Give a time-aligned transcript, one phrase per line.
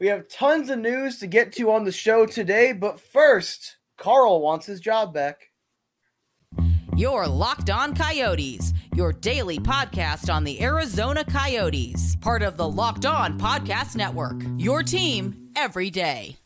[0.00, 4.40] We have tons of news to get to on the show today, but first, Carl
[4.40, 5.50] wants his job back.
[6.96, 13.06] Your Locked On Coyotes, your daily podcast on the Arizona Coyotes, part of the Locked
[13.06, 14.40] On Podcast Network.
[14.56, 16.36] Your team every day.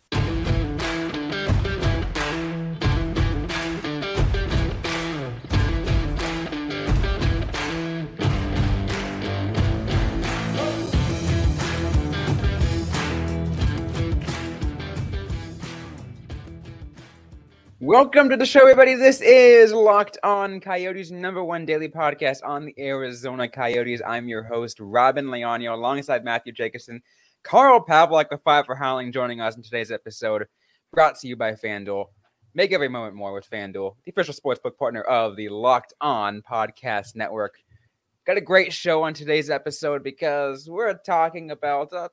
[17.82, 18.94] Welcome to the show, everybody.
[18.94, 24.00] This is Locked On Coyotes, number one daily podcast on the Arizona Coyotes.
[24.06, 27.02] I'm your host, Robyn Leaño, alongside Matthew Jacobson,
[27.42, 30.46] Carl Pavlik, the Five for Howling, joining us in today's episode,
[30.92, 32.06] brought to you by FanDuel.
[32.54, 37.16] Make every moment more with FanDuel, the official sportsbook partner of the Locked On Podcast
[37.16, 37.56] Network.
[38.24, 42.10] Got a great show on today's episode because we're talking about uh,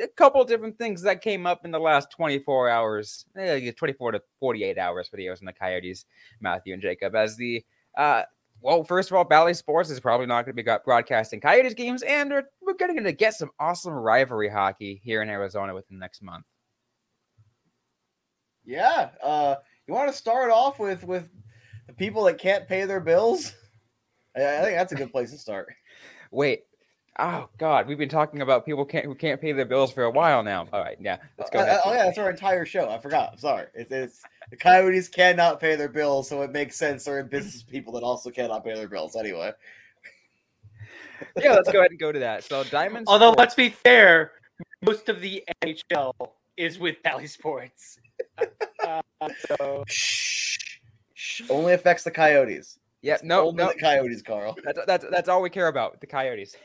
[0.00, 4.22] a couple different things that came up in the last 24 hours, eh, 24 to
[4.40, 6.04] 48 hours for the Arizona Coyotes,
[6.40, 7.14] Matthew and Jacob.
[7.14, 7.64] As the,
[7.96, 8.22] uh,
[8.60, 12.02] well, first of all, Bally Sports is probably not going to be broadcasting Coyotes games,
[12.02, 16.00] and we're, we're going to get some awesome rivalry hockey here in Arizona within the
[16.00, 16.44] next month.
[18.64, 19.10] Yeah.
[19.22, 21.30] Uh, you want to start off with with
[21.86, 23.54] the people that can't pay their bills?
[24.36, 25.68] I, I think that's a good place to start.
[26.30, 26.64] Wait,
[27.20, 30.10] Oh God, we've been talking about people can't who can't pay their bills for a
[30.10, 30.68] while now.
[30.72, 31.58] All right, yeah, let's go.
[31.58, 32.88] Uh, oh yeah, that's our entire show.
[32.88, 33.30] I forgot.
[33.32, 33.66] I'm sorry.
[33.74, 37.64] It's, it's the Coyotes cannot pay their bills, so it makes sense they're in business
[37.64, 39.50] people that also cannot pay their bills anyway.
[41.40, 42.44] yeah, let's go ahead and go to that.
[42.44, 43.08] So Diamonds.
[43.08, 43.38] Although Sports.
[43.38, 44.32] let's be fair,
[44.82, 46.12] most of the NHL
[46.56, 47.98] is with Bally Sports.
[48.86, 49.02] uh,
[49.48, 49.82] so.
[49.88, 50.78] Shh,
[51.14, 52.78] shh, only affects the Coyotes.
[53.02, 54.56] Yeah, it's no, no, the Coyotes, Carl.
[54.64, 56.00] That's that's that's all we care about.
[56.00, 56.56] The Coyotes.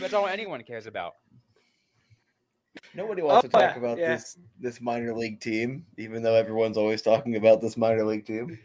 [0.00, 1.14] That's all anyone cares about.
[2.94, 4.14] Nobody wants oh, to talk yeah, about yeah.
[4.14, 8.58] this this minor league team, even though everyone's always talking about this minor league team.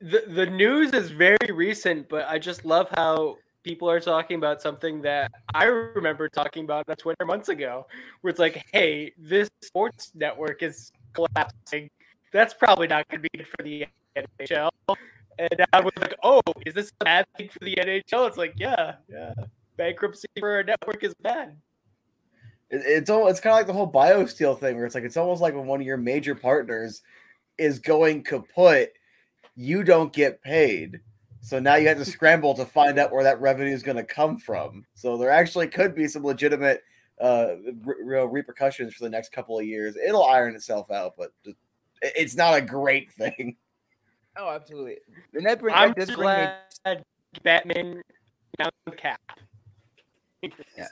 [0.00, 4.62] The the news is very recent, but I just love how people are talking about
[4.62, 7.86] something that I remember talking about on Twitter months ago,
[8.20, 11.90] where it's like, hey, this sports network is collapsing.
[12.32, 14.70] That's probably not going to be good for the NHL.
[15.38, 18.26] And I was like, oh, is this a bad thing for the NHL?
[18.26, 19.32] It's like, yeah, yeah.
[19.76, 21.56] Bankruptcy for a network is bad.
[22.70, 25.16] It, it's all, it's kind of like the whole BioSteel thing where it's like it's
[25.16, 27.02] almost like when one of your major partners
[27.56, 28.92] is going kaput,
[29.54, 31.00] you don't get paid.
[31.40, 34.04] So now you have to scramble to find out where that revenue is going to
[34.04, 34.84] come from.
[34.94, 36.82] So there actually could be some legitimate
[37.20, 39.96] uh, real repercussions for the next couple of years.
[39.96, 41.32] It'll iron itself out, but
[42.02, 43.56] it's not a great thing.
[44.38, 44.98] Oh, absolutely.
[45.34, 46.94] And that bring, I'm that glad me...
[47.42, 48.02] Batman
[48.86, 49.20] the cap.
[50.42, 50.86] yeah.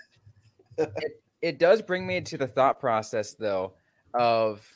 [0.78, 3.74] it, it does bring me to the thought process, though,
[4.14, 4.66] of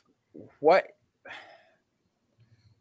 [0.61, 0.87] what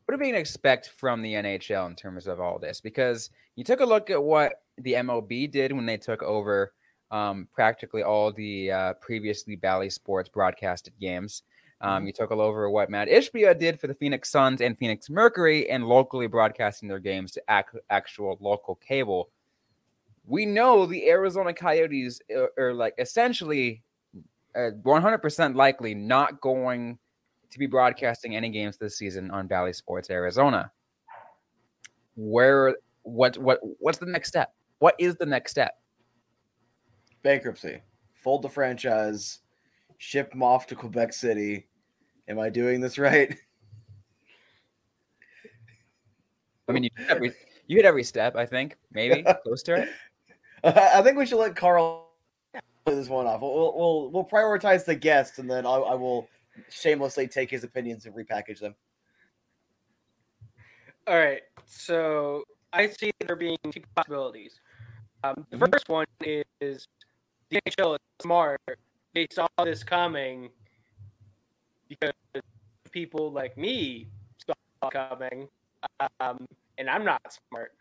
[0.05, 2.81] what are we expect from the NHL in terms of all this?
[2.81, 6.73] Because you took a look at what the MLB did when they took over
[7.11, 11.43] um, practically all the uh, previously Bally Sports broadcasted games.
[11.81, 15.09] Um, you took all over what Matt Ishbia did for the Phoenix Suns and Phoenix
[15.09, 19.29] Mercury and locally broadcasting their games to ac- actual local cable.
[20.25, 23.81] We know the Arizona Coyotes are, are like essentially
[24.55, 26.99] uh, 100% likely not going
[27.49, 30.71] to be broadcasting any games this season on Bally Sports Arizona.
[32.15, 34.53] Where what what what's the next step?
[34.79, 35.79] What is the next step?
[37.23, 37.81] Bankruptcy.
[38.15, 39.39] Fold the franchise,
[39.97, 41.68] ship them off to Quebec City,
[42.29, 43.35] Am I doing this right?
[46.67, 47.33] I mean, you hit every,
[47.65, 48.35] you hit every step.
[48.35, 49.89] I think maybe close to it.
[50.63, 52.11] I think we should let Carl
[52.85, 53.41] play this one off.
[53.41, 56.27] We'll we'll, we'll prioritize the guest, and then I, I will
[56.69, 58.75] shamelessly take his opinions and repackage them.
[61.07, 61.41] All right.
[61.65, 64.59] So I see there being two possibilities.
[65.23, 65.71] Um, the mm-hmm.
[65.71, 66.87] first one is
[67.49, 68.61] the NHL is smart.
[69.15, 70.49] They saw this coming
[71.89, 72.13] because
[72.91, 74.07] people like me
[74.45, 75.47] saw coming,
[76.19, 76.45] um,
[76.77, 77.73] and I'm not smart.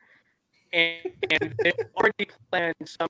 [0.72, 1.00] And,
[1.30, 3.08] and they've already planned some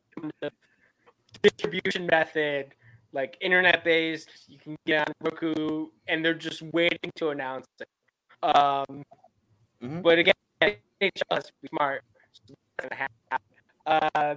[1.42, 2.74] distribution method,
[3.12, 4.28] like internet based.
[4.48, 7.88] You can get on Roku, and they're just waiting to announce it.
[8.42, 9.04] Um,
[9.82, 10.00] mm-hmm.
[10.02, 12.02] But again, NHL has to be smart.
[13.86, 14.34] Uh,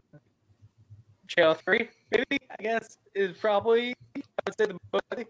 [1.27, 5.27] Channel three, maybe I guess is probably I would say the most.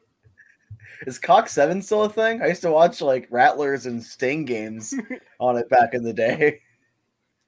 [1.08, 2.42] Is Cox Seven still a thing?
[2.42, 4.94] I used to watch like Rattlers and Sting games
[5.40, 6.62] on it back in the day.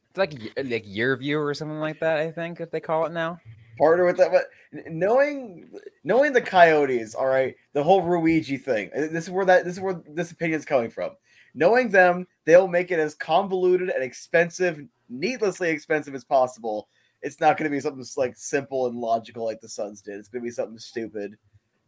[0.10, 2.18] It's like like YurView or something like that.
[2.20, 3.40] I think if they call it now.
[3.78, 4.32] partner with that.
[4.32, 4.46] But
[4.92, 5.70] knowing
[6.04, 8.90] knowing the Coyotes, all right, the whole Ruigi thing.
[8.96, 11.12] uh, This is where that this is where this opinion is coming from.
[11.56, 16.88] Knowing them, they'll make it as convoluted and expensive, needlessly expensive as possible.
[17.22, 20.16] It's not going to be something like simple and logical like the Suns did.
[20.20, 21.38] It's going to be something stupid.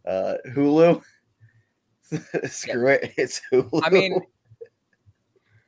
[0.08, 1.04] Uh, Hulu.
[2.46, 3.14] Screw it.
[3.18, 3.82] It's Hulu.
[3.84, 4.20] I mean,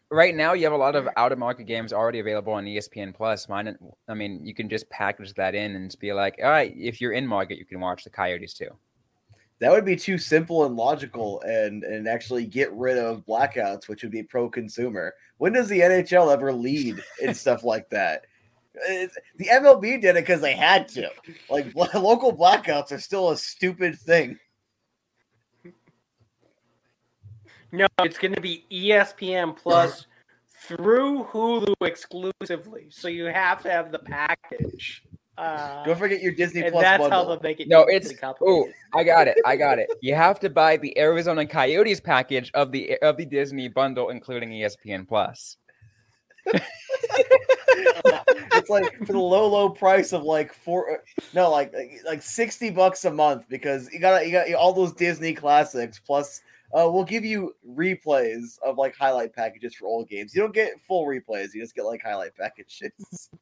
[0.09, 3.13] right now you have a lot of out of market games already available on ESPN
[3.15, 3.49] Plus.
[3.49, 6.73] Mine, I mean, you can just package that in and just be like, all right,
[6.77, 8.69] if you're in market, you can watch the Coyotes too.
[9.59, 14.03] that would be too simple and logical and and actually get rid of blackouts which
[14.03, 18.25] would be pro consumer when does the nhl ever lead in stuff like that
[18.87, 21.09] It's- the mlb did it because they had to
[21.49, 24.37] like local blackouts are still a stupid thing
[27.71, 30.07] No, it's going to be ESPN Plus
[30.67, 32.87] through Hulu exclusively.
[32.89, 35.03] So you have to have the package.
[35.37, 37.67] Uh, don't forget your disney and plus that's how they'll make it.
[37.67, 38.73] No, easy it's to complicate.
[38.95, 39.87] oh, I got it, I got it.
[40.01, 44.49] You have to buy the Arizona Coyotes package of the of the Disney bundle, including
[44.49, 45.57] ESPN Plus.
[47.77, 51.03] it's like for the low low price of like four
[51.33, 51.73] no like
[52.05, 56.41] like 60 bucks a month because you got you got all those disney classics plus
[56.73, 60.79] uh, we'll give you replays of like highlight packages for old games you don't get
[60.81, 62.91] full replays you just get like highlight packages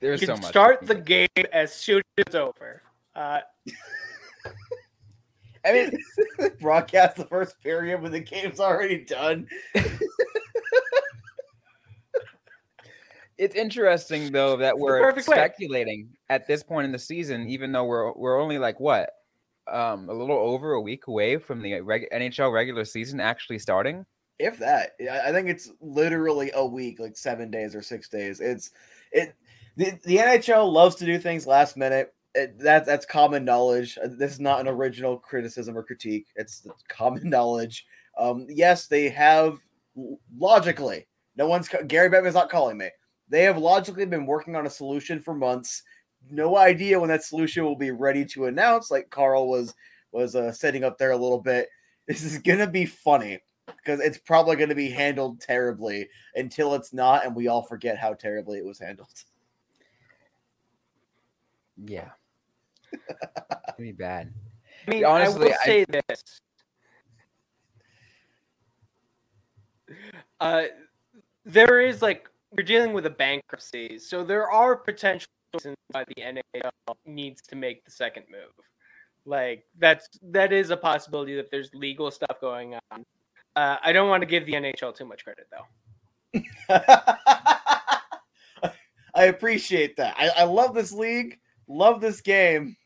[0.00, 0.50] There's You so can much.
[0.50, 2.80] start the game as soon as it's over.
[3.14, 3.40] Uh,
[5.62, 5.90] I mean,
[6.60, 9.46] broadcast the first period when the game's already done
[13.40, 15.36] it's interesting though that we're perfect way.
[15.36, 19.10] speculating at this point in the season, even though we're we're only like what,
[19.70, 24.04] um, a little over a week away from the reg- NHL regular season actually starting.
[24.38, 28.40] if that I think it's literally a week, like seven days or six days.
[28.40, 28.70] It's
[29.12, 29.34] it
[29.76, 32.12] the, the NHL loves to do things last minute.
[32.34, 33.98] It, that that's common knowledge.
[34.02, 36.26] Uh, This is not an original criticism or critique.
[36.36, 37.86] It's common knowledge.
[38.18, 39.58] Um, yes, they have
[40.36, 41.06] logically.
[41.36, 42.88] No one's Gary Bettman's not calling me.
[43.28, 45.82] They have logically been working on a solution for months.
[46.28, 48.90] No idea when that solution will be ready to announce.
[48.90, 49.74] Like Carl was
[50.12, 51.68] was uh, setting up there a little bit.
[52.08, 56.92] This is gonna be funny because it's probably going to be handled terribly until it's
[56.92, 59.08] not, and we all forget how terribly it was handled.
[61.86, 62.10] Yeah,
[62.92, 64.32] it'd be bad.
[64.86, 66.40] I mean, Honestly, I will I- say this.
[70.40, 70.62] Uh,
[71.44, 76.22] there is like we're dealing with a bankruptcy, so there are potential reasons why the
[76.22, 76.70] NHL
[77.06, 78.52] needs to make the second move.
[79.26, 83.04] Like that's that is a possibility that there's legal stuff going on.
[83.56, 85.66] Uh, I don't want to give the NHL too much credit though.
[89.14, 90.14] I appreciate that.
[90.18, 91.38] I, I love this league,
[91.68, 92.76] love this game.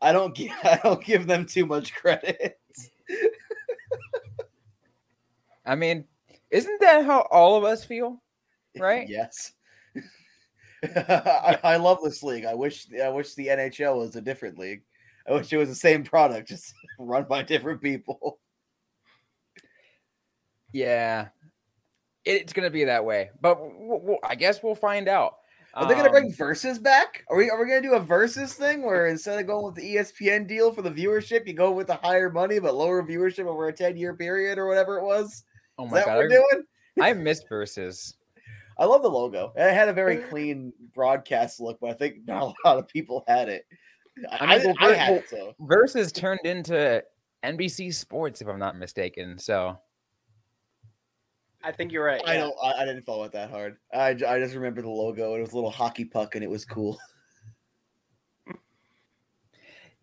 [0.00, 2.58] I don't give I don't give them too much credit.
[5.64, 6.04] I mean,
[6.50, 8.20] isn't that how all of us feel?
[8.78, 9.08] Right?
[9.08, 9.52] yes.
[10.96, 12.44] I, I love this league.
[12.44, 14.82] I wish I wish the NHL was a different league.
[15.28, 18.40] I wish it was the same product, just run by different people.
[20.72, 21.28] Yeah,
[22.24, 23.30] it's gonna be that way.
[23.40, 23.60] But
[24.24, 25.36] I guess we'll find out.
[25.74, 27.24] Are they gonna bring Um, Versus back?
[27.30, 29.96] Are we are we gonna do a versus thing where instead of going with the
[29.96, 33.68] ESPN deal for the viewership, you go with the higher money but lower viewership over
[33.68, 35.44] a 10 year period or whatever it was?
[35.78, 36.64] Oh my god, we're doing?
[37.00, 38.16] I, I missed Versus.
[38.82, 39.52] I love the logo.
[39.54, 43.22] It had a very clean broadcast look, but I think not a lot of people
[43.28, 43.64] had it.
[44.28, 45.54] I, I mean, I, well, I had well- it so.
[45.60, 47.04] Versus turned into
[47.44, 49.38] NBC Sports, if I'm not mistaken.
[49.38, 49.78] So
[51.62, 52.20] I think you're right.
[52.26, 52.40] I yeah.
[52.40, 52.56] don't.
[52.60, 53.76] I, I didn't follow it that hard.
[53.94, 55.36] I, I just remember the logo.
[55.36, 56.98] It was a little hockey puck, and it was cool.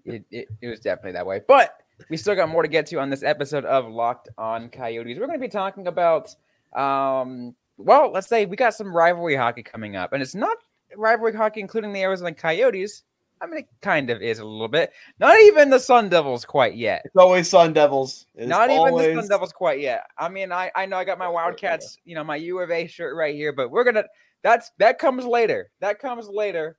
[0.06, 1.42] it, it, it was definitely that way.
[1.46, 1.76] But
[2.10, 5.20] we still got more to get to on this episode of Locked On Coyotes.
[5.20, 6.34] We're going to be talking about,
[6.74, 10.58] um, well, let's say we got some rivalry hockey coming up, and it's not
[10.96, 13.04] rivalry hockey including the Arizona Coyotes.
[13.42, 14.92] I mean, it kind of is a little bit.
[15.20, 17.04] Not even the Sun Devils quite yet.
[17.06, 18.26] It's always Sun Devils.
[18.36, 20.04] It's Not even the Sun Devils quite yet.
[20.18, 22.86] I mean, I, I know I got my Wildcats, you know, my U of A
[22.86, 24.04] shirt right here, but we're gonna
[24.42, 25.72] that's that comes later.
[25.80, 26.78] That comes later.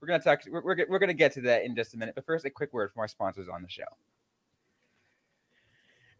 [0.00, 0.42] We're gonna talk.
[0.48, 2.14] We're, we're, we're gonna get to that in just a minute.
[2.14, 3.82] But first, a quick word from our sponsors on the show.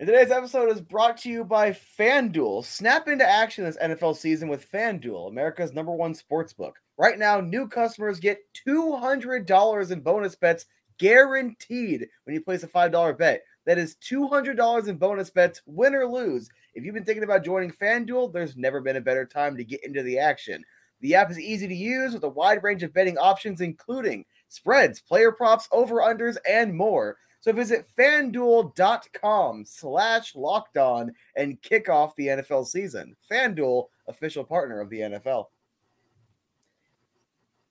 [0.01, 2.65] And today's episode is brought to you by FanDuel.
[2.65, 6.77] Snap into action this NFL season with FanDuel, America's number one sports book.
[6.97, 10.67] Right now, new customers get $200 in bonus bets
[11.01, 13.43] guaranteed when you place a $5 bet.
[13.67, 16.49] That is $200 in bonus bets, win or lose.
[16.75, 19.83] If you've been thinking about joining FanDuel, there's never been a better time to get
[19.83, 20.65] into the action.
[21.01, 25.01] The app is easy to use with a wide range of betting options, including spreads,
[25.01, 27.17] player props, over-unders, and more.
[27.41, 33.15] So visit fanduel.com slash locked on and kick off the NFL season.
[33.31, 35.47] FanDuel, official partner of the NFL.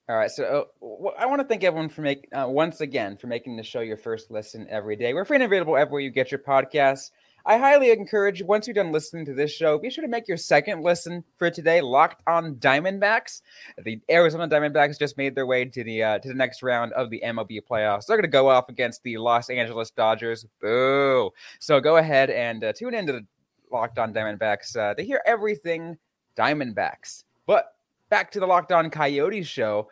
[0.10, 3.28] All right, so uh, I want to thank everyone for making uh, once again for
[3.28, 5.14] making the show your first listen every day.
[5.14, 7.12] We're free and available everywhere you get your podcasts.
[7.48, 10.36] I highly encourage once you're done listening to this show, be sure to make your
[10.36, 11.80] second listen for today.
[11.80, 13.42] Locked on Diamondbacks,
[13.86, 17.10] the Arizona Diamondbacks just made their way to the uh, to the next round of
[17.10, 18.06] the MLB playoffs.
[18.06, 20.46] They're going to go off against the Los Angeles Dodgers.
[20.60, 21.32] Boo!
[21.62, 23.26] So go ahead and uh, tune into the
[23.72, 24.76] Locked on Diamondbacks.
[24.76, 25.98] Uh, they hear everything
[26.36, 27.24] Diamondbacks.
[27.46, 27.76] But
[28.10, 29.88] back to the Locked on Coyotes show.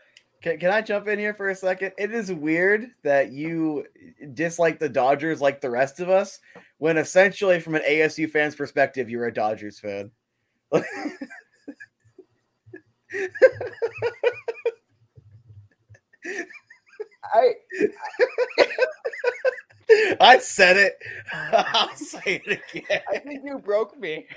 [0.46, 1.94] Can, can I jump in here for a second?
[1.98, 3.84] It is weird that you
[4.36, 6.40] dislike the Dodgers like the rest of us,
[6.78, 10.12] when essentially, from an ASU fan's perspective, you're a Dodgers fan.
[10.72, 10.84] I
[17.34, 17.54] I
[20.40, 20.98] said it.
[21.34, 23.02] I'll say it again.
[23.12, 24.28] I think you broke me.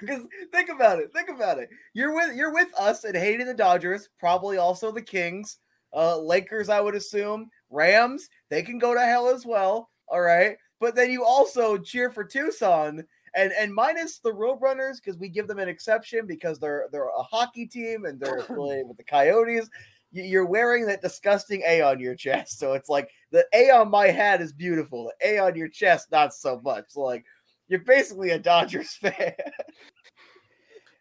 [0.00, 0.22] Because
[0.52, 1.12] think about it.
[1.12, 1.68] Think about it.
[1.94, 5.58] You're with you're with us and hating the Dodgers, probably also the Kings,
[5.94, 6.68] uh, Lakers.
[6.68, 8.28] I would assume Rams.
[8.50, 9.90] They can go to hell as well.
[10.08, 15.18] All right, but then you also cheer for Tucson and and minus the Roadrunners because
[15.18, 18.96] we give them an exception because they're they're a hockey team and they're affiliated with
[18.96, 19.70] the Coyotes.
[20.10, 24.06] You're wearing that disgusting A on your chest, so it's like the A on my
[24.06, 25.10] hat is beautiful.
[25.20, 26.84] The A on your chest, not so much.
[26.88, 27.24] So like
[27.68, 29.34] you're basically a Dodgers fan.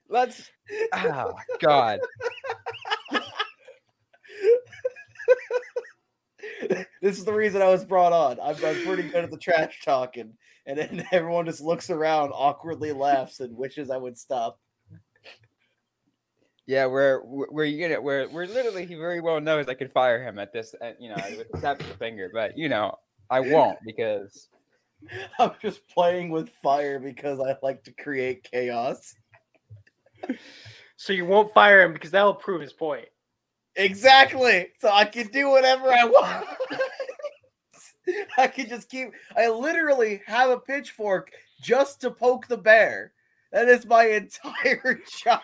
[0.09, 0.49] Let's.
[0.93, 1.99] Oh God.
[7.01, 8.39] this is the reason I was brought on.
[8.41, 10.33] I'm, I'm pretty good at the trash talking,
[10.65, 14.59] and then everyone just looks around, awkwardly laughs, and wishes I would stop.
[16.67, 20.21] Yeah, we're we're you know we're we're literally he very well knows I could fire
[20.21, 22.93] him at this uh, you know with the tap of the finger, but you know
[23.29, 24.49] I won't because
[25.39, 29.15] I'm just playing with fire because I like to create chaos.
[30.97, 33.07] So you won't fire him because that'll prove his point.
[33.77, 34.67] Exactly.
[34.79, 36.47] So I can do whatever I want.
[38.37, 39.09] I can just keep.
[39.37, 41.31] I literally have a pitchfork
[41.61, 43.13] just to poke the bear.
[43.51, 45.41] That is my entire job.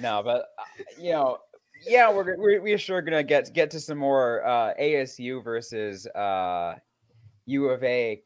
[0.00, 1.38] No, but uh, you know,
[1.86, 6.74] yeah, we're we're, we're sure gonna get get to some more uh, ASU versus uh,
[7.46, 8.22] U of A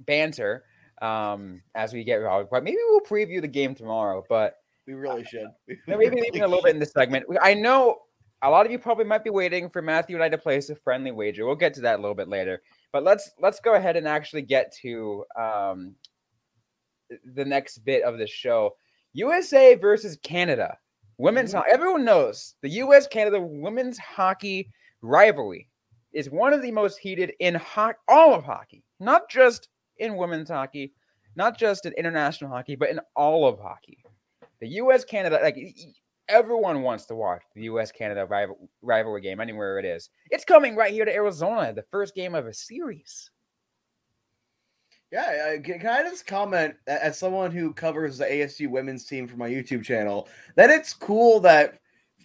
[0.00, 0.64] banter
[1.02, 4.24] um, as we get but maybe we'll preview the game tomorrow.
[4.28, 5.48] But we really should.
[5.66, 7.26] We maybe really even a little bit in this segment.
[7.42, 7.98] I know
[8.42, 10.76] a lot of you probably might be waiting for Matthew and I to place a
[10.76, 11.46] friendly wager.
[11.46, 12.62] We'll get to that a little bit later.
[12.92, 15.94] But let's let's go ahead and actually get to um,
[17.34, 18.76] the next bit of the show.
[19.14, 20.76] USA versus Canada.
[21.18, 21.70] Women's mm-hmm.
[21.72, 24.70] everyone knows the US Canada women's hockey
[25.02, 25.68] rivalry
[26.12, 29.68] is one of the most heated in ho- all of hockey, not just
[29.98, 30.92] in women's hockey,
[31.36, 33.98] not just in international hockey, but in all of hockey.
[34.60, 35.56] The US Canada, like
[36.28, 40.10] everyone wants to watch the US Canada rival- rivalry game anywhere it is.
[40.30, 43.30] It's coming right here to Arizona, the first game of a series.
[45.12, 49.48] Yeah, can I just comment as someone who covers the ASU women's team for my
[49.48, 51.78] YouTube channel that it's cool that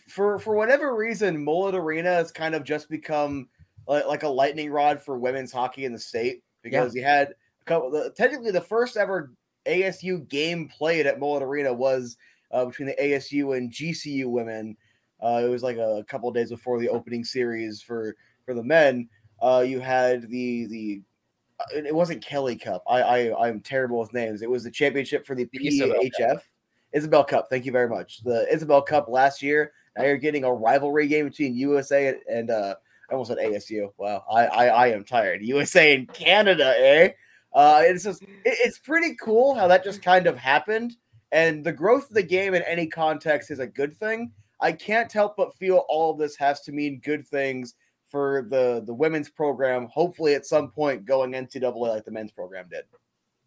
[0.07, 3.48] for for whatever reason Mullet Arena has kind of just become
[3.88, 7.00] like, a lightning rod for women's hockey in the state because yeah.
[7.00, 9.33] you had a couple, technically the first ever
[9.65, 12.17] ASU game played at Mullet Arena was
[12.51, 14.75] uh, between the ASU and GCU women.
[15.21, 18.63] Uh, it was like a, a couple days before the opening series for for the
[18.63, 19.09] men.
[19.41, 21.01] Uh, you had the the
[21.73, 22.83] it wasn't Kelly Cup.
[22.87, 24.41] I, I I'm terrible with names.
[24.41, 26.41] It was the championship for the PHF.
[26.95, 27.47] Isobel Cup.
[27.49, 28.23] Thank you very much.
[28.23, 29.73] The Isobel Cup last year.
[29.97, 32.75] Now you're getting a rivalry game between USA and, uh,
[33.09, 33.91] I almost said ASU.
[33.97, 35.41] Wow, I, I I am tired.
[35.41, 37.09] USA and Canada, eh?
[37.53, 40.95] Uh, it's just it, it's pretty cool how that just kind of happened,
[41.31, 44.31] and the growth of the game in any context is a good thing.
[44.61, 47.73] I can't help but feel all of this has to mean good things
[48.09, 49.87] for the the women's program.
[49.91, 52.83] Hopefully, at some point, going NCAA like the men's program did.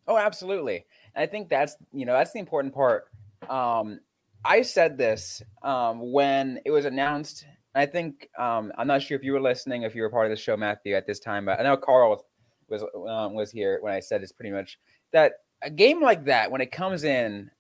[0.06, 0.86] Oh, absolutely.
[1.14, 3.06] I think that's you know that's the important part.
[3.48, 4.00] Um,
[4.44, 7.46] I said this um, when it was announced.
[7.74, 10.30] I think um, I'm not sure if you were listening, if you were part of
[10.30, 12.22] the show, Matthew, at this time, but I know Carl
[12.68, 14.78] was um, was here when I said it's pretty much
[15.12, 17.50] that a game like that when it comes in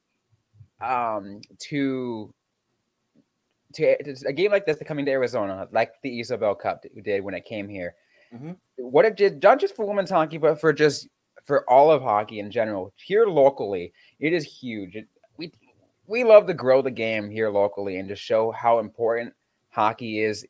[0.80, 2.34] um, to
[3.74, 7.44] to, a game like this coming to Arizona, like the Isobel Cup did when it
[7.44, 7.94] came here.
[8.34, 8.52] Mm-hmm.
[8.76, 11.08] What it did, not just for women's hockey, but for just
[11.44, 12.92] for all of hockey in general.
[12.96, 14.96] Here locally, it is huge.
[14.96, 15.52] It, we
[16.06, 19.34] we love to grow the game here locally and to show how important
[19.70, 20.46] hockey is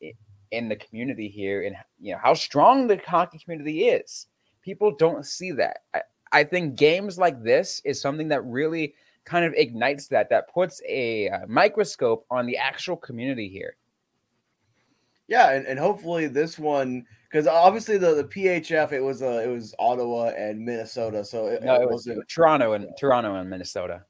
[0.51, 4.27] in the community here and you know how strong the hockey community is.
[4.61, 5.79] People don't see that.
[5.93, 6.01] I,
[6.31, 10.81] I think games like this is something that really kind of ignites that, that puts
[10.87, 13.75] a, uh, microscope on the actual community here.
[15.27, 19.47] Yeah, and, and hopefully this one because obviously the, the PHF it was uh, it
[19.47, 23.49] was Ottawa and Minnesota, so it, no, it, it was not Toronto and Toronto and
[23.49, 24.03] Minnesota.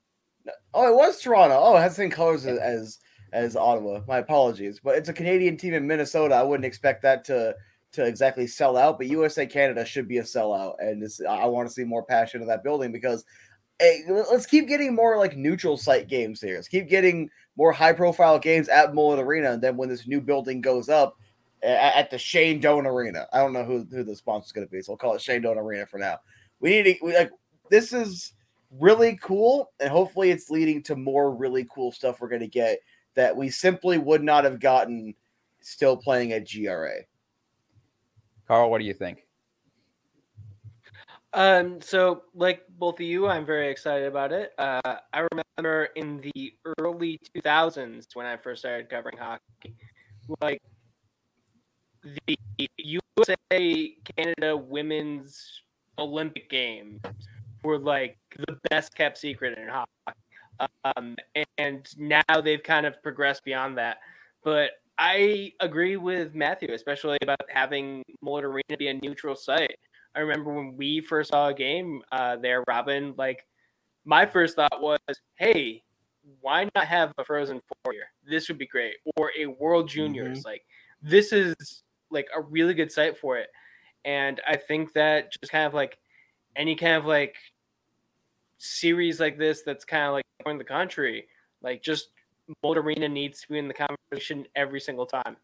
[0.73, 1.55] Oh, it was Toronto.
[1.57, 2.99] Oh, it has the same colors as, as
[3.31, 4.01] as Ottawa.
[4.07, 6.35] My apologies, but it's a Canadian team in Minnesota.
[6.35, 7.55] I wouldn't expect that to
[7.93, 11.69] to exactly sell out, but USA Canada should be a sellout, and this, I want
[11.69, 13.23] to see more passion in that building because
[13.83, 16.55] hey, let's keep getting more like neutral site games here.
[16.55, 20.21] Let's keep getting more high profile games at Mullet Arena, and then when this new
[20.21, 21.19] building goes up
[21.61, 24.71] at, the Shane Doan Arena, I don't know who who the sponsor is going to
[24.71, 26.17] be, so I'll call it Shane Doan Arena for now.
[26.59, 27.31] We need to we, like
[27.69, 28.33] this is
[28.79, 32.79] really cool, and hopefully it's leading to more really cool stuff we're going to get
[33.15, 35.13] that we simply would not have gotten
[35.61, 37.01] still playing at GRA.
[38.47, 39.25] Carl, what do you think?
[41.33, 44.51] Um, so like both of you, I'm very excited about it.
[44.57, 49.75] Uh, I remember in the early 2000s when I first started covering hockey,
[50.41, 50.61] like
[52.27, 52.37] the
[52.77, 55.61] USA Canada Women's
[55.97, 57.01] Olympic Games
[57.63, 60.19] were like the best kept secret in hockey.
[60.95, 61.15] Um,
[61.57, 63.97] and now they've kind of progressed beyond that.
[64.43, 69.77] But I agree with Matthew, especially about having Mullet Arena be a neutral site.
[70.15, 73.13] I remember when we first saw a game uh, there, Robin.
[73.17, 73.45] Like,
[74.05, 74.99] my first thought was,
[75.35, 75.83] "Hey,
[76.41, 78.07] why not have a Frozen Four here?
[78.27, 80.39] This would be great, or a World Juniors.
[80.39, 80.47] Mm-hmm.
[80.47, 80.61] Like,
[81.01, 83.49] this is like a really good site for it."
[84.05, 85.97] And I think that just kind of like
[86.55, 87.35] any kind of like
[88.57, 91.27] series like this that's kind of like in the country,
[91.61, 92.09] like just
[92.61, 95.37] Mullet Arena needs to be in the conversation every single time.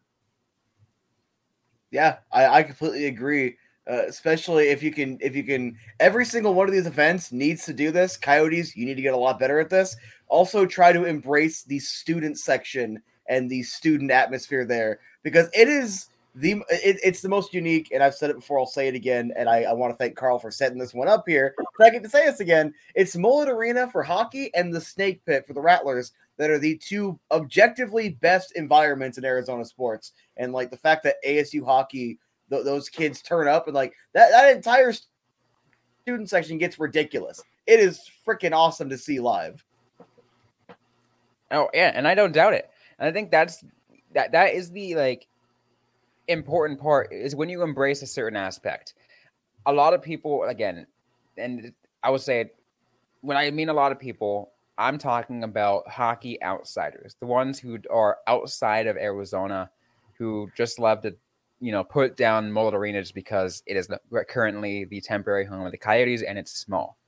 [1.90, 3.56] Yeah, I, I completely agree.
[3.90, 7.64] Uh, especially if you can, if you can, every single one of these events needs
[7.64, 8.16] to do this.
[8.16, 9.96] Coyotes, you need to get a lot better at this.
[10.28, 16.06] Also, try to embrace the student section and the student atmosphere there because it is
[16.36, 17.90] the it, it's the most unique.
[17.92, 18.60] And I've said it before.
[18.60, 19.32] I'll say it again.
[19.36, 21.54] And I, I want to thank Carl for setting this one up here.
[21.76, 22.72] But I get to say this again.
[22.94, 26.76] It's Mullet Arena for hockey and the Snake Pit for the Rattlers that are the
[26.76, 30.12] two objectively best environments in Arizona sports.
[30.36, 32.18] And like the fact that ASU hockey,
[32.50, 34.92] th- those kids turn up and like that, that entire
[36.02, 37.42] student section gets ridiculous.
[37.66, 39.64] It is freaking awesome to see live.
[41.50, 42.70] Oh yeah, and I don't doubt it.
[42.98, 43.64] And I think that's
[44.14, 45.26] that that is the like
[46.28, 48.94] important part is when you embrace a certain aspect.
[49.66, 50.86] A lot of people again,
[51.36, 52.52] and I would say
[53.20, 57.78] when I mean a lot of people, I'm talking about hockey outsiders, the ones who
[57.90, 59.70] are outside of Arizona,
[60.16, 61.14] who just love to,
[61.60, 63.88] you know, put down Mullet Arena just because it is
[64.28, 66.98] currently the temporary home of the Coyotes and it's small.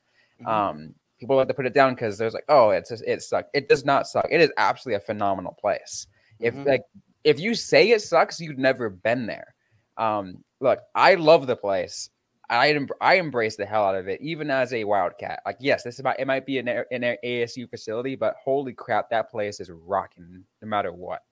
[0.41, 0.49] Mm-hmm.
[0.49, 3.49] Um, people like to put it down because there's like, oh, it's just, it sucks.
[3.55, 4.27] It does not suck.
[4.31, 6.07] It is absolutely a phenomenal place.
[6.41, 6.61] Mm-hmm.
[6.61, 6.83] If like
[7.25, 9.55] if you say it sucks, you've never been there.
[9.97, 12.11] Um, look, I love the place.
[12.51, 15.41] I I embrace the hell out of it, even as a Wildcat.
[15.47, 19.09] Like, yes, this is about it might be an, an ASU facility, but holy crap,
[19.11, 21.23] that place is rocking no matter what.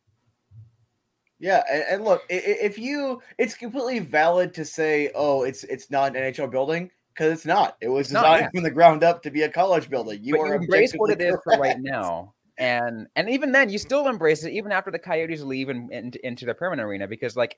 [1.41, 6.15] Yeah, and, and, look, if you, it's completely valid to say, oh, it's it's not
[6.15, 7.79] an NHL building because it's not.
[7.81, 8.51] It was designed not, yeah.
[8.51, 10.23] from the ground up to be a college building.
[10.23, 13.71] You but are you embrace what it is for right now, and and even then,
[13.71, 17.09] you still embrace it even after the Coyotes leave and, and into the permanent arena
[17.09, 17.57] because, like,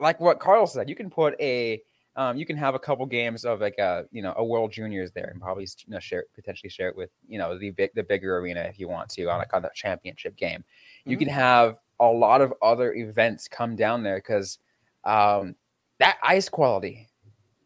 [0.00, 1.80] like what Carl said, you can put a
[2.16, 5.12] um, you can have a couple games of like a you know a World Juniors
[5.12, 8.02] there and probably you know, share potentially share it with you know the big the
[8.02, 10.60] bigger arena if you want to on like on the championship game.
[10.60, 11.10] Mm-hmm.
[11.10, 14.58] You can have a lot of other events come down there because
[15.04, 15.54] um,
[15.98, 17.08] that ice quality,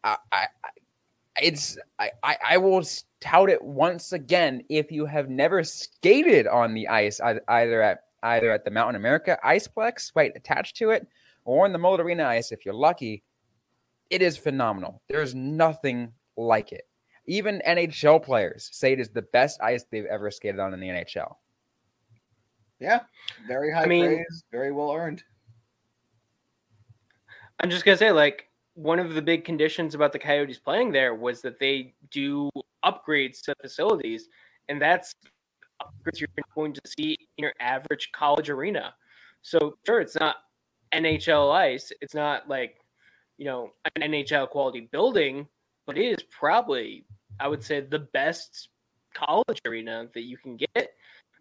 [0.04, 0.46] I, I
[1.40, 2.82] it's I, I will
[3.20, 8.50] tout it once again if you have never skated on the ice either at either
[8.50, 11.06] at the Mountain America Iceplex right attached to it
[11.44, 13.22] or in the Mullet Arena ice if you're lucky
[14.10, 15.00] it is phenomenal.
[15.08, 16.82] There's nothing like it.
[17.26, 20.88] Even NHL players say it is the best ice they've ever skated on in the
[20.88, 21.36] NHL.
[22.80, 23.00] Yeah,
[23.46, 25.22] very high I mean, praise, very well earned.
[27.60, 31.14] I'm just gonna say, like, one of the big conditions about the Coyotes playing there
[31.14, 32.50] was that they do
[32.84, 34.28] upgrades to facilities,
[34.68, 35.14] and that's
[35.82, 38.94] upgrades you're going to see in your average college arena.
[39.42, 40.36] So sure, it's not
[40.92, 42.80] NHL ice, it's not like
[43.40, 45.48] you know, an NHL quality building,
[45.86, 47.06] but it is probably,
[47.40, 48.68] I would say, the best
[49.14, 50.90] college arena that you can get.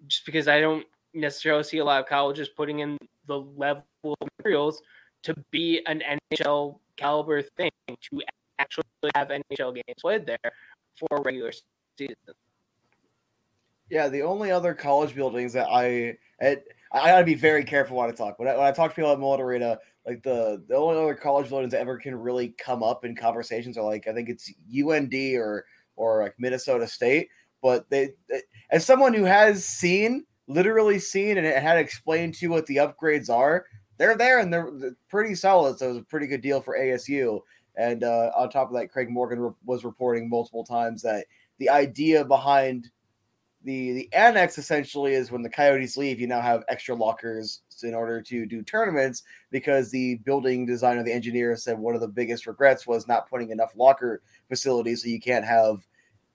[0.08, 4.28] Just because I don't necessarily see a lot of colleges putting in the level of
[4.38, 4.82] materials
[5.24, 6.02] to be an
[6.42, 8.22] NHL caliber thing to
[8.60, 8.84] actually
[9.16, 10.52] have NHL games played there
[10.96, 11.52] for regular
[11.98, 12.16] season.
[13.90, 16.58] Yeah, the only other college buildings that I I
[16.92, 18.38] gotta be very careful when I talk.
[18.40, 21.16] When I, when I talk to people at Mullet Arena, like the the only other
[21.16, 24.52] college buildings that ever can really come up in conversations are like I think it's
[24.70, 27.30] UND or or like Minnesota State.
[27.62, 28.42] But they, they
[28.72, 32.78] as someone who has seen, literally seen, and it had explained to you what the
[32.78, 33.66] upgrades are,
[33.98, 34.72] they're there and they're,
[35.08, 35.78] pretty solid.
[35.78, 37.40] So it was a pretty good deal for ASU.
[37.78, 41.26] And uh, on top of that, Craig Morgan re- was reporting multiple times that
[41.60, 42.90] the idea behind
[43.64, 47.94] the the annex essentially is when the Coyotes leave, you now have extra lockers in
[47.94, 52.48] order to do tournaments because the building designer, the engineer, said one of the biggest
[52.48, 55.86] regrets was not putting enough locker facilities, so you can't have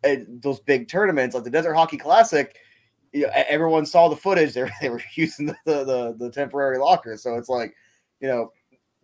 [0.05, 2.57] uh, those big tournaments like the Desert Hockey Classic.
[3.15, 6.79] You know, everyone saw the footage; they were, they were using the, the the temporary
[6.79, 7.75] lockers, so it's like
[8.21, 8.53] you know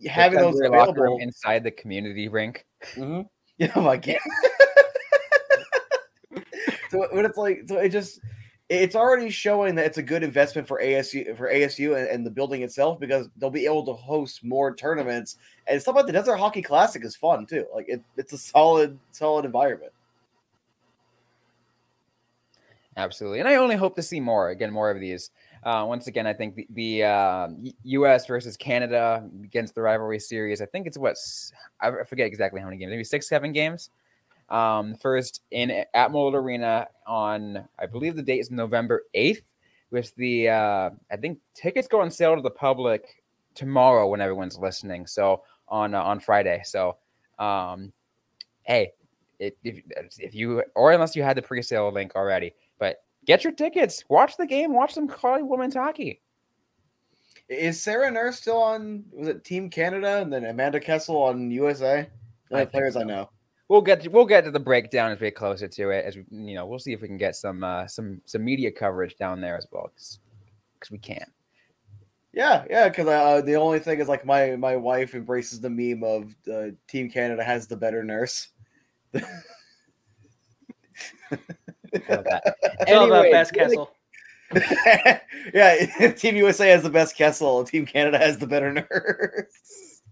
[0.08, 1.18] having those locker available.
[1.20, 2.66] inside the community rink.
[2.94, 3.22] Mm-hmm.
[3.58, 4.16] Yeah, oh my god.
[6.90, 8.20] so when it's like, so it just,
[8.70, 12.30] it's already showing that it's a good investment for ASU for ASU and, and the
[12.30, 16.36] building itself because they'll be able to host more tournaments and stuff like the Desert
[16.36, 17.66] Hockey Classic is fun too.
[17.74, 19.92] Like it, it's a solid, solid environment.
[23.00, 24.50] Absolutely, and I only hope to see more.
[24.50, 25.30] Again, more of these.
[25.62, 27.48] Uh, once again, I think the, the uh,
[27.84, 28.26] U.S.
[28.26, 30.60] versus Canada against the rivalry series.
[30.60, 31.16] I think it's what
[31.80, 32.90] I forget exactly how many games.
[32.90, 33.88] Maybe six, seven games.
[34.50, 39.44] Um, first in at Mullet Arena on I believe the date is November eighth.
[39.90, 43.22] With the uh, I think tickets go on sale to the public
[43.54, 45.06] tomorrow when everyone's listening.
[45.06, 46.60] So on uh, on Friday.
[46.66, 46.98] So
[47.38, 47.94] um,
[48.64, 48.92] hey,
[49.38, 49.82] it, if
[50.18, 54.36] if you or unless you had the pre-sale link already, but get your tickets, watch
[54.36, 56.20] the game, watch some college women's hockey.
[57.48, 59.04] Is Sarah Nurse still on?
[59.12, 62.08] Was it Team Canada and then Amanda Kessel on USA?
[62.48, 63.30] The only players I know.
[63.68, 66.04] We'll get to, we'll get to the breakdown as we get closer to it.
[66.04, 68.72] As we, you know, we'll see if we can get some uh, some some media
[68.72, 71.26] coverage down there as well, because we can.
[72.32, 72.88] Yeah, yeah.
[72.88, 76.70] Because uh, the only thing is like my my wife embraces the meme of uh,
[76.88, 78.48] Team Canada has the better nurse.
[81.92, 82.56] That.
[82.80, 83.90] It's all about Best Kessel.
[85.54, 87.62] yeah, Team USA has the best Kessel.
[87.64, 90.02] Team Canada has the better nurse.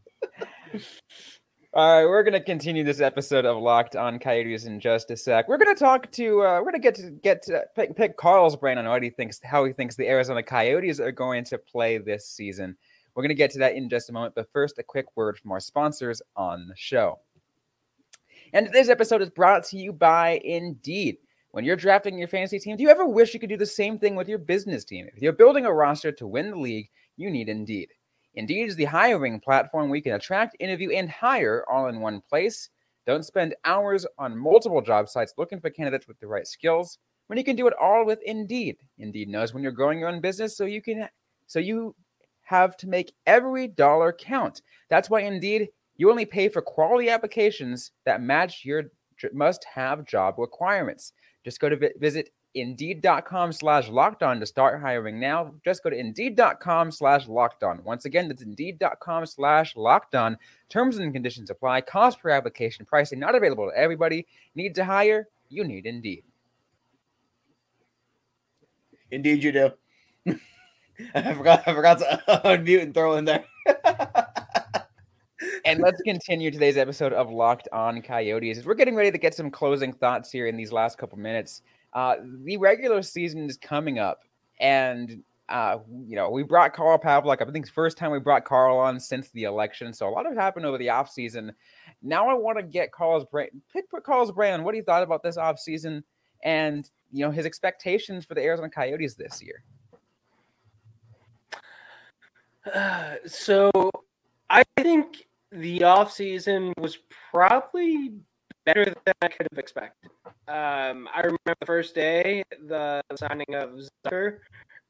[1.75, 5.49] All right, we're gonna continue this episode of Locked On Coyotes in just a sec.
[5.49, 8.79] We're gonna talk to, uh, we're gonna get to get to pick, pick Carl's brain
[8.79, 12.27] on what he thinks, how he thinks the Arizona Coyotes are going to play this
[12.27, 12.77] season.
[13.15, 15.51] We're gonna get to that in just a moment, but first, a quick word from
[15.51, 17.19] our sponsors on the show.
[18.53, 21.19] And this episode is brought to you by Indeed.
[21.59, 23.99] When you're drafting your fantasy team, do you ever wish you could do the same
[23.99, 25.09] thing with your business team?
[25.13, 27.89] If you're building a roster to win the league, you need Indeed.
[28.35, 32.71] Indeed is the hiring platform we can attract, interview, and hire all in one place.
[33.09, 37.37] Don't spend hours on multiple job sites looking for candidates with the right skills when
[37.37, 38.77] you can do it all with Indeed.
[38.99, 41.09] Indeed knows when you're growing your own business, so you can
[41.49, 41.93] so you
[42.43, 44.63] have to make every dollar count.
[44.91, 48.93] That's why Indeed you only pay for quality applications that match your
[49.33, 51.13] must-have job requirements.
[51.45, 55.55] Just go to vi- visit indeed.com slash locked on to start hiring now.
[55.65, 57.83] Just go to indeed.com slash locked on.
[57.85, 60.37] Once again, that's indeed.com slash locked on.
[60.69, 61.83] Terms and conditions apply.
[61.83, 64.27] Cost per application pricing not available to everybody.
[64.55, 65.29] Need to hire?
[65.49, 66.25] You need Indeed.
[69.11, 69.71] Indeed, you do.
[71.15, 71.63] I forgot.
[71.67, 73.45] I forgot to unmute and throw in there.
[75.69, 78.65] And let's continue today's episode of Locked On Coyotes.
[78.65, 81.61] We're getting ready to get some closing thoughts here in these last couple minutes.
[81.93, 84.23] Uh, the regular season is coming up,
[84.61, 85.77] and uh,
[86.07, 87.43] you know we brought Carl Pavlik.
[87.43, 89.93] I think it's the first time we brought Carl on since the election.
[89.93, 91.51] So a lot has happened over the offseason.
[92.01, 95.23] Now I want to get Carl's brain, pick Carl's brain on what he thought about
[95.23, 96.03] this offseason
[96.45, 99.63] and you know his expectations for the Arizona Coyotes this year.
[102.75, 103.71] Uh, so
[104.49, 106.99] I think the offseason was
[107.33, 108.13] probably
[108.67, 110.11] better than I could have expected.
[110.47, 113.71] Um, I remember the first day, the signing of
[114.07, 114.39] Zucker,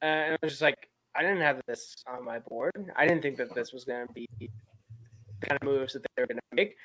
[0.02, 2.72] uh, and I was just like, I didn't have this on my board.
[2.96, 4.48] I didn't think that this was going to be the
[5.46, 6.76] kind of moves that they were going to make.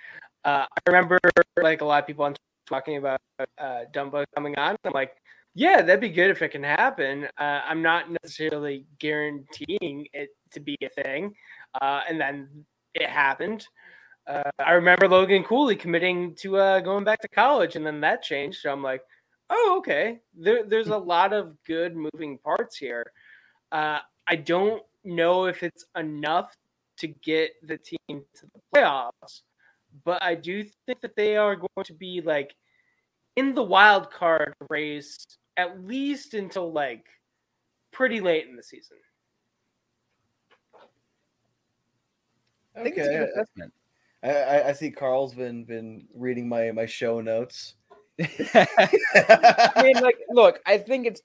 [0.45, 1.19] Uh, I remember
[1.61, 2.35] like a lot of people on
[2.67, 3.19] talking about
[3.57, 4.75] uh, Dumba coming on.
[4.85, 5.15] I'm like,
[5.55, 7.27] yeah, that'd be good if it can happen.
[7.37, 11.33] Uh, I'm not necessarily guaranteeing it to be a thing.
[11.79, 13.67] Uh, and then it happened.
[14.27, 18.23] uh, I remember Logan Cooley committing to uh, going back to college, and then that
[18.23, 18.59] changed.
[18.61, 19.01] So I'm like,
[19.49, 20.19] oh, okay.
[20.37, 23.11] There, there's a lot of good moving parts here.
[23.71, 26.55] Uh, I don't know if it's enough
[26.97, 29.41] to get the team to the playoffs,
[30.05, 32.55] but I do think that they are going to be like
[33.35, 35.17] in the wild card race
[35.57, 37.05] at least until like
[37.91, 38.97] pretty late in the season.
[42.75, 43.73] I think it's a good Okay, assessment.
[44.23, 47.75] I, I, I see Carl's been been reading my my show notes.
[48.19, 51.21] I mean, like, look, I think it's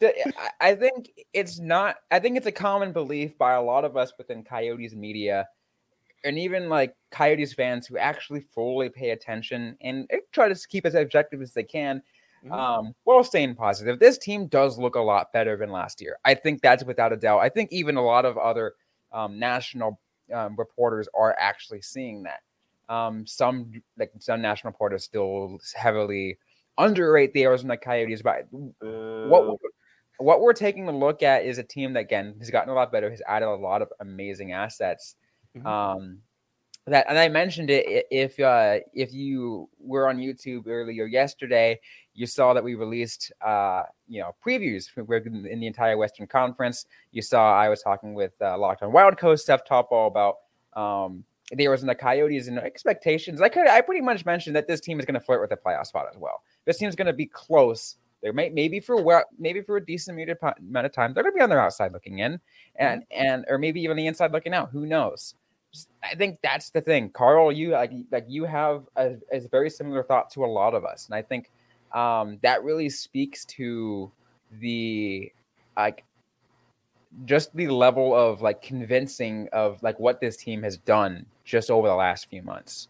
[0.61, 1.97] I- think it's not.
[2.11, 5.47] I think it's a common belief by a lot of us within Coyotes media,
[6.25, 10.95] and even like Coyotes fans who actually fully pay attention and try to keep as
[10.95, 12.03] objective as they can,
[12.45, 12.53] Mhm.
[12.53, 13.99] um, while staying positive.
[13.99, 16.19] This team does look a lot better than last year.
[16.25, 17.41] I think that's without a doubt.
[17.41, 18.75] I think even a lot of other
[19.13, 20.01] um, national
[20.33, 22.41] um, reporters are actually seeing that.
[22.89, 26.39] Um, some like some national reporters still heavily
[26.79, 29.59] underrate the Arizona Coyotes, but what we're-
[30.19, 32.91] what we're taking a look at is a team that again has gotten a lot
[32.91, 35.15] better, has added a lot of amazing assets.
[35.57, 35.65] Mhm.
[35.67, 36.23] Um,
[36.89, 41.81] that and I mentioned it if uh, if you were on YouTube earlier yesterday,
[42.15, 46.87] you saw that we released uh, you know previews in in the entire Western Conference.
[47.13, 50.37] You saw I was talking with uh, Locked On Wild Coast Steph Topol about
[50.75, 53.41] um, the Arizona Coyotes and expectations.
[53.41, 55.57] I could I pretty much mentioned that this team is going to flirt with a
[55.57, 56.43] playoff spot as well.
[56.65, 57.97] This team's going to be close.
[58.23, 61.23] They may maybe for well, maybe for a decent amount of- amount of time, they're
[61.23, 62.41] going to be on their outside looking in,
[62.77, 64.71] and and or maybe even the inside looking out.
[64.71, 65.35] Who knows?
[66.03, 67.53] I think that's the thing, Carl.
[67.53, 71.07] You like like you have a, a very similar thought to a lot of us,
[71.07, 71.51] and I think
[71.93, 74.11] um, that really speaks to
[74.61, 75.31] the
[75.77, 76.05] like
[77.25, 81.89] just the level of like convincing of like what this team has done just over
[81.89, 82.89] the last few months.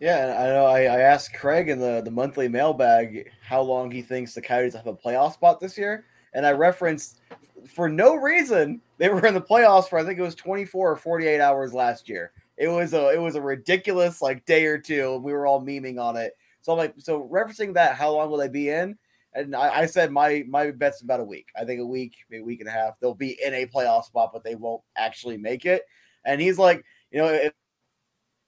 [0.00, 4.00] Yeah, I know I, I asked Craig in the, the monthly mailbag how long he
[4.00, 6.04] thinks the Coyotes have a playoff spot this year.
[6.34, 7.20] And I referenced
[7.66, 10.96] for no reason they were in the playoffs for I think it was 24 or
[10.96, 12.32] 48 hours last year.
[12.56, 16.00] It was a it was a ridiculous like day or two, we were all memeing
[16.00, 16.36] on it.
[16.62, 18.98] So I'm like, so referencing that, how long will they be in?
[19.34, 21.48] And I, I said my my bet's about a week.
[21.56, 22.98] I think a week, maybe a week and a half.
[23.00, 25.82] They'll be in a playoff spot, but they won't actually make it.
[26.24, 27.52] And he's like, you know, if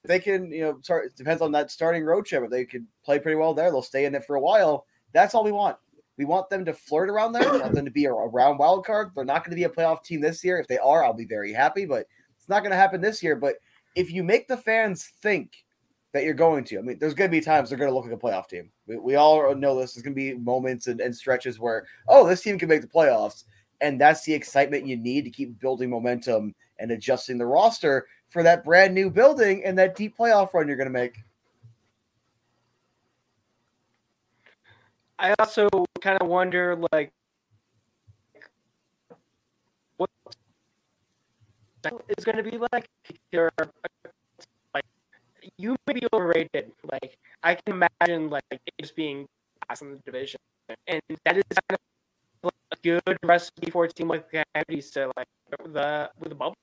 [0.04, 2.44] they can, you know, start depends on that starting road trip.
[2.44, 4.86] If they could play pretty well there, they'll stay in it for a while.
[5.12, 5.76] That's all we want.
[6.20, 7.50] We want them to flirt around there.
[7.50, 9.12] We want them to be around wild card.
[9.14, 10.58] They're not going to be a playoff team this year.
[10.58, 12.06] If they are, I'll be very happy, but
[12.36, 13.36] it's not going to happen this year.
[13.36, 13.54] But
[13.96, 15.64] if you make the fans think
[16.12, 18.04] that you're going to, I mean, there's going to be times they're going to look
[18.04, 18.70] like a playoff team.
[18.86, 19.94] We, we all know this.
[19.94, 22.86] There's going to be moments and, and stretches where, oh, this team can make the
[22.86, 23.44] playoffs.
[23.80, 28.42] And that's the excitement you need to keep building momentum and adjusting the roster for
[28.42, 31.16] that brand new building and that deep playoff run you're going to make.
[35.20, 35.68] I also
[36.00, 37.10] kind of wonder, like,
[39.98, 40.08] what
[42.16, 42.86] is going to be like.
[44.74, 44.84] Like,
[45.58, 46.72] you may be overrated.
[46.90, 48.44] Like, I can imagine like
[48.80, 49.26] just being
[49.68, 50.40] last in the division,
[50.86, 51.78] and that is kind of
[52.44, 55.26] like a good recipe for a team like the Coyotes to like
[55.64, 56.56] the with the bubbles.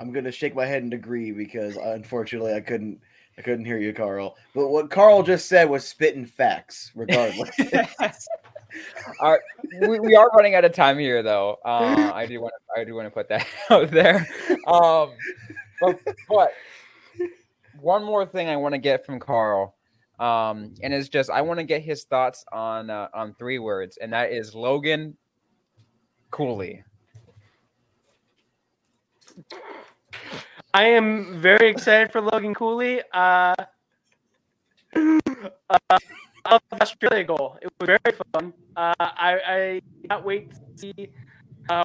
[0.00, 3.00] I'm going to shake my head and agree because unfortunately I couldn't
[3.38, 4.36] I couldn't hear you, Carl.
[4.54, 7.50] But what Carl just said was spitting facts, regardless.
[9.20, 9.40] All right,
[9.88, 11.58] we, we are running out of time here, though.
[11.64, 14.28] Uh, I do want to I do want to put that out there.
[14.66, 15.10] Um,
[15.80, 16.52] but, but
[17.80, 19.74] one more thing I want to get from Carl,
[20.18, 23.98] um, and it's just I want to get his thoughts on uh, on three words,
[24.00, 25.16] and that is Logan
[26.30, 26.84] Cooley.
[30.74, 33.02] I am very excited for Logan Cooley.
[33.12, 33.54] Uh,
[34.96, 35.18] uh,
[35.90, 37.58] I love the Australia goal.
[37.60, 38.52] It was very fun.
[38.76, 41.08] Uh, I, I cannot wait to see
[41.68, 41.84] uh,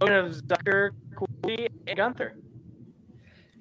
[0.00, 2.32] Logan of Zucker, Cooley, and Guenther.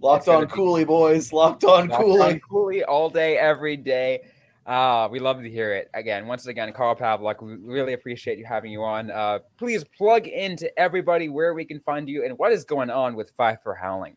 [0.02, 1.34] Locked It's gonna on be- Cooley, boys.
[1.34, 2.22] Locked on Locked Cooley.
[2.22, 4.22] on Cooley all day, every day.
[4.66, 5.90] Uh, we love to hear it.
[5.94, 9.12] Again, once again, Carl Pavlik, we really appreciate you having you on.
[9.12, 13.16] Uh, please plug into everybody where we can find you and what is going on
[13.16, 14.16] with Five for Howling.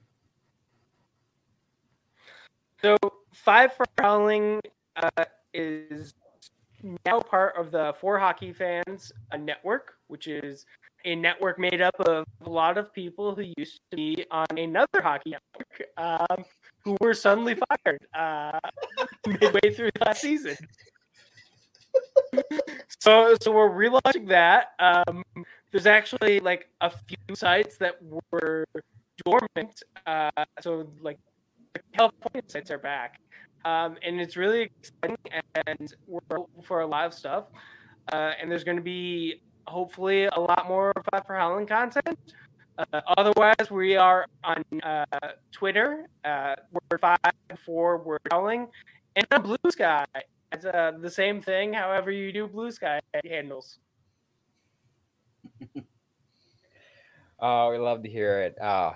[2.80, 2.96] So,
[3.32, 4.60] Five for Howling
[4.96, 6.14] uh, is
[7.04, 10.64] now part of the Four Hockey Fans a network, which is
[11.04, 15.02] a network made up of a lot of people who used to be on another
[15.02, 16.44] hockey network um,
[16.84, 18.58] who were suddenly fired uh,
[19.26, 20.56] midway through last season.
[23.00, 24.72] so, so we're relaunching that.
[24.78, 25.24] Um,
[25.72, 27.98] there's actually like a few sites that
[28.30, 28.64] were
[29.24, 29.82] dormant.
[30.06, 31.18] Uh, so like
[31.96, 33.20] California sites are back,
[33.64, 35.16] um, and it's really exciting.
[35.66, 36.20] And we're
[36.62, 37.44] for a lot of stuff.
[38.12, 42.18] Uh, and there's going to be hopefully a lot more Five for Howling content.
[42.78, 45.04] Uh, otherwise, we are on uh,
[45.50, 47.18] Twitter, uh, word five
[47.64, 48.68] for word howling,
[49.16, 50.04] and on Blue Sky.
[50.52, 53.78] It's uh, the same thing, however you do Blue Sky handles.
[57.40, 58.60] Oh, we love to hear it.
[58.60, 58.94] Uh,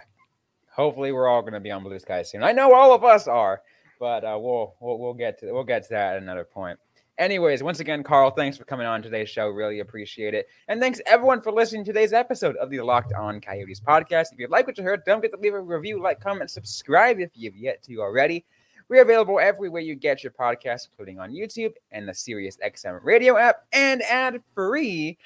[0.75, 2.43] hopefully, we're all going to be on Bluesky soon.
[2.43, 3.63] I know all of us are,
[4.01, 6.79] but uh, we'll, we'll we'll get to we'll get to that at another point.
[7.19, 9.49] Anyways, once again, Carl, thanks for coming on today's show.
[9.49, 10.49] Really appreciate it.
[10.69, 14.33] And thanks everyone for listening to today's episode of the Locked On Coyotes podcast.
[14.33, 17.21] If you like what you heard, don't forget to leave a review, like, comment, subscribe
[17.21, 18.47] if you've yet to already.
[18.89, 23.37] We're available everywhere you get your podcast, including on YouTube and the Sirius XM radio
[23.37, 25.19] app, and ad free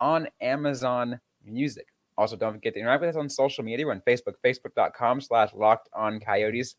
[0.00, 1.88] on Amazon Music.
[2.18, 3.86] Also, don't forget to interact with us on social media.
[3.86, 6.76] We're on Facebook, facebook.com slash locked on coyotes.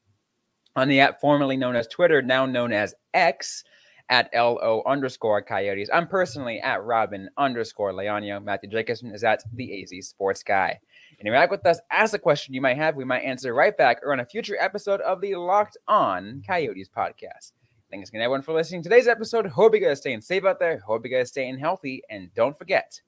[0.75, 3.63] On the app formerly known as Twitter, now known as X
[4.09, 5.89] at LO underscore coyotes.
[5.93, 8.43] I'm personally at Robyn underscore Leaño.
[8.43, 10.79] Matthew Jacobson is at the AZ Sports Guy.
[11.19, 12.95] And interact with us, ask a question you might have.
[12.95, 16.89] We might answer right back or on a future episode of the Locked On Coyotes
[16.89, 17.53] podcast.
[17.89, 19.45] Thanks again, everyone, for listening to today's episode.
[19.45, 20.79] Hope you guys are staying safe out there.
[20.79, 22.01] Hope you guys are staying healthy.
[22.09, 22.99] And don't forget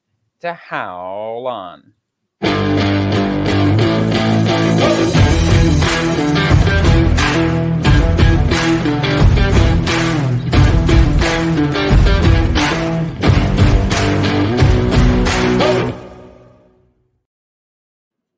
[0.41, 1.93] to howl on.
[2.45, 3.04] Thank you.